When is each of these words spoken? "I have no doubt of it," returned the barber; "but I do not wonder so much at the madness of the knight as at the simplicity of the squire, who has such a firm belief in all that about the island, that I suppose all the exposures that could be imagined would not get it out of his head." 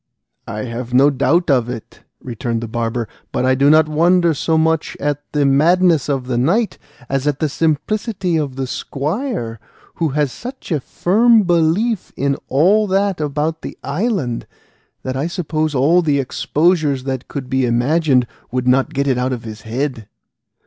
"I 0.47 0.63
have 0.63 0.95
no 0.95 1.11
doubt 1.11 1.51
of 1.51 1.69
it," 1.69 2.01
returned 2.23 2.61
the 2.61 2.67
barber; 2.67 3.07
"but 3.31 3.45
I 3.45 3.53
do 3.53 3.69
not 3.69 3.87
wonder 3.87 4.33
so 4.33 4.57
much 4.57 4.97
at 4.99 5.21
the 5.31 5.45
madness 5.45 6.09
of 6.09 6.25
the 6.25 6.39
knight 6.39 6.79
as 7.07 7.27
at 7.27 7.37
the 7.37 7.47
simplicity 7.47 8.35
of 8.35 8.55
the 8.55 8.65
squire, 8.65 9.59
who 9.97 10.09
has 10.17 10.31
such 10.31 10.71
a 10.71 10.79
firm 10.79 11.43
belief 11.43 12.11
in 12.17 12.35
all 12.47 12.87
that 12.87 13.21
about 13.21 13.61
the 13.61 13.77
island, 13.83 14.47
that 15.03 15.15
I 15.15 15.27
suppose 15.27 15.75
all 15.75 16.01
the 16.01 16.17
exposures 16.17 17.03
that 17.03 17.27
could 17.27 17.47
be 17.47 17.67
imagined 17.67 18.25
would 18.49 18.67
not 18.67 18.95
get 18.95 19.05
it 19.07 19.19
out 19.19 19.33
of 19.33 19.43
his 19.43 19.61
head." 19.61 20.07